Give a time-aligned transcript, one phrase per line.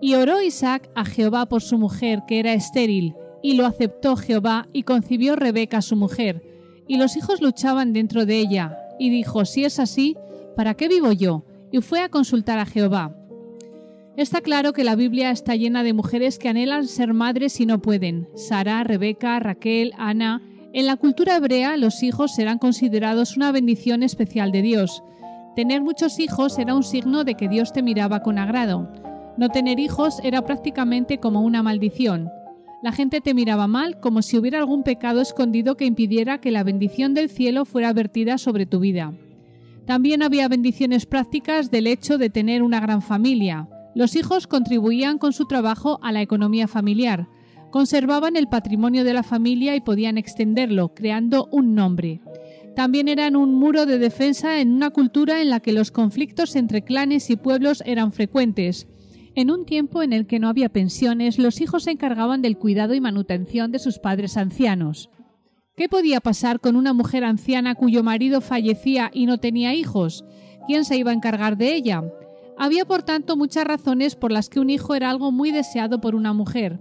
[0.00, 4.68] Y oró Isaac a Jehová por su mujer, que era estéril, y lo aceptó Jehová,
[4.72, 6.42] y concibió Rebeca su mujer,
[6.88, 10.16] y los hijos luchaban dentro de ella, y dijo, si es así,
[10.56, 11.44] ¿para qué vivo yo?
[11.70, 13.14] Y fue a consultar a Jehová.
[14.16, 17.80] Está claro que la Biblia está llena de mujeres que anhelan ser madres y no
[17.80, 18.28] pueden.
[18.34, 20.42] Sara, Rebeca, Raquel, Ana.
[20.72, 25.02] En la cultura hebrea los hijos serán considerados una bendición especial de Dios.
[25.56, 28.88] Tener muchos hijos era un signo de que Dios te miraba con agrado.
[29.36, 32.30] No tener hijos era prácticamente como una maldición.
[32.82, 36.64] La gente te miraba mal como si hubiera algún pecado escondido que impidiera que la
[36.64, 39.12] bendición del cielo fuera vertida sobre tu vida.
[39.86, 43.68] También había bendiciones prácticas del hecho de tener una gran familia.
[43.94, 47.28] Los hijos contribuían con su trabajo a la economía familiar,
[47.70, 52.20] conservaban el patrimonio de la familia y podían extenderlo, creando un nombre.
[52.76, 56.82] También eran un muro de defensa en una cultura en la que los conflictos entre
[56.82, 58.86] clanes y pueblos eran frecuentes.
[59.40, 62.92] En un tiempo en el que no había pensiones, los hijos se encargaban del cuidado
[62.92, 65.08] y manutención de sus padres ancianos.
[65.78, 70.26] ¿Qué podía pasar con una mujer anciana cuyo marido fallecía y no tenía hijos?
[70.66, 72.04] ¿Quién se iba a encargar de ella?
[72.58, 76.14] Había por tanto muchas razones por las que un hijo era algo muy deseado por
[76.14, 76.78] una mujer.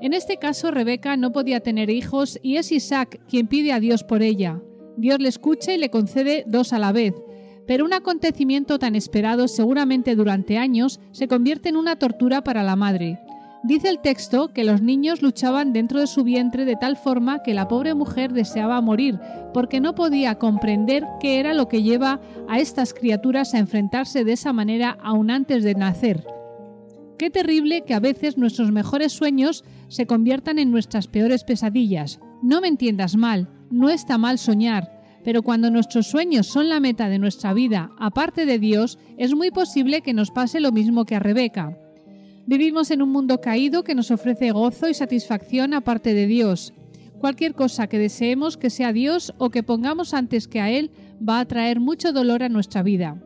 [0.00, 4.04] En este caso Rebeca no podía tener hijos y es Isaac quien pide a Dios
[4.04, 4.62] por ella.
[4.96, 7.14] Dios le escucha y le concede dos a la vez,
[7.70, 12.74] pero un acontecimiento tan esperado seguramente durante años se convierte en una tortura para la
[12.74, 13.20] madre.
[13.62, 17.54] Dice el texto que los niños luchaban dentro de su vientre de tal forma que
[17.54, 19.20] la pobre mujer deseaba morir,
[19.54, 24.32] porque no podía comprender qué era lo que lleva a estas criaturas a enfrentarse de
[24.32, 26.26] esa manera aún antes de nacer.
[27.18, 32.18] Qué terrible que a veces nuestros mejores sueños se conviertan en nuestras peores pesadillas.
[32.42, 37.08] No me entiendas mal, no está mal soñar, pero cuando nuestros sueños son la meta
[37.08, 41.16] de nuestra vida, aparte de Dios, es muy posible que nos pase lo mismo que
[41.16, 41.76] a Rebeca.
[42.46, 46.72] Vivimos en un mundo caído que nos ofrece gozo y satisfacción aparte de Dios.
[47.20, 50.90] Cualquier cosa que deseemos que sea Dios o que pongamos antes que a Él
[51.26, 53.22] va a traer mucho dolor a nuestra vida.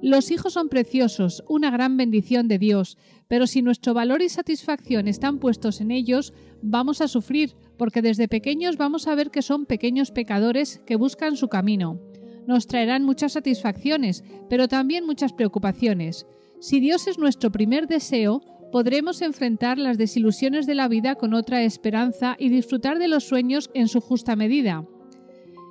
[0.00, 5.08] Los hijos son preciosos, una gran bendición de Dios, pero si nuestro valor y satisfacción
[5.08, 6.32] están puestos en ellos,
[6.62, 11.36] vamos a sufrir, porque desde pequeños vamos a ver que son pequeños pecadores que buscan
[11.36, 12.00] su camino.
[12.46, 16.26] Nos traerán muchas satisfacciones, pero también muchas preocupaciones.
[16.60, 21.64] Si Dios es nuestro primer deseo, podremos enfrentar las desilusiones de la vida con otra
[21.64, 24.84] esperanza y disfrutar de los sueños en su justa medida.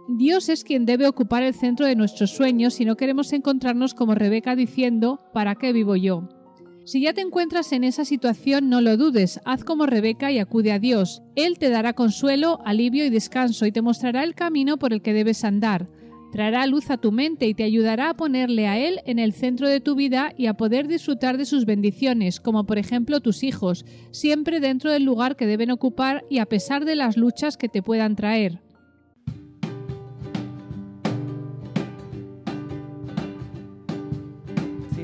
[0.09, 4.15] Dios es quien debe ocupar el centro de nuestros sueños si no queremos encontrarnos como
[4.15, 6.29] Rebeca diciendo ¿para qué vivo yo?
[6.85, 10.71] Si ya te encuentras en esa situación, no lo dudes, haz como Rebeca y acude
[10.71, 11.21] a Dios.
[11.35, 15.11] Él te dará consuelo, alivio y descanso y te mostrará el camino por el que
[15.11, 15.89] debes andar.
[16.31, 19.67] Traerá luz a tu mente y te ayudará a ponerle a Él en el centro
[19.67, 23.85] de tu vida y a poder disfrutar de sus bendiciones, como por ejemplo tus hijos,
[24.11, 27.83] siempre dentro del lugar que deben ocupar y a pesar de las luchas que te
[27.83, 28.61] puedan traer.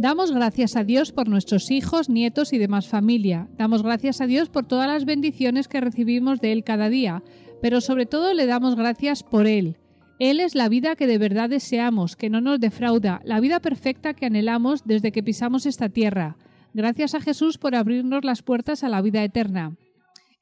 [0.00, 3.48] Damos gracias a Dios por nuestros hijos, nietos y demás familia.
[3.58, 7.22] Damos gracias a Dios por todas las bendiciones que recibimos de Él cada día,
[7.60, 9.76] pero sobre todo le damos gracias por Él.
[10.18, 14.14] Él es la vida que de verdad deseamos, que no nos defrauda, la vida perfecta
[14.14, 16.38] que anhelamos desde que pisamos esta tierra.
[16.72, 19.76] Gracias a Jesús por abrirnos las puertas a la vida eterna.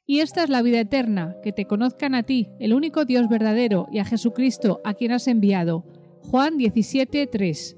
[0.07, 3.89] Y esta es la vida eterna, que te conozcan a ti, el único Dios verdadero,
[3.91, 5.85] y a Jesucristo, a quien has enviado.
[6.31, 7.78] Juan 17, 3.